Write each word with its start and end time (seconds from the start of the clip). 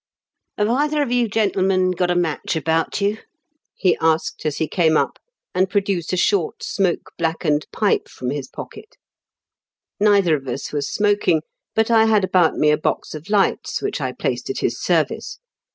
"Have 0.57 0.67
either 0.67 1.03
of 1.03 1.11
you 1.11 1.29
gentlemen 1.29 1.91
got 1.91 2.09
a 2.09 2.15
match 2.15 2.55
about 2.55 3.01
you?" 3.01 3.19
he 3.75 3.95
asked, 4.01 4.47
as 4.47 4.57
he 4.57 4.67
came 4.67 4.97
up, 4.97 5.19
and 5.53 5.69
produced 5.69 6.11
a 6.11 6.17
short 6.17 6.63
smoke 6.63 7.11
blackened 7.19 7.67
pipe 7.71 8.09
from 8.09 8.31
his 8.31 8.47
pocket 8.47 8.97
Neither 9.99 10.35
of 10.35 10.47
us 10.47 10.71
was 10.73 10.91
smoking, 10.91 11.43
but 11.75 11.91
I 11.91 12.05
had 12.05 12.23
about 12.23 12.55
me 12.55 12.71
a 12.71 12.79
box 12.79 13.13
of 13.13 13.29
lights, 13.29 13.79
which 13.79 14.01
I 14.01 14.11
placed 14.11 14.49
at 14.49 14.57
his 14.57 14.81
service. 14.81 15.37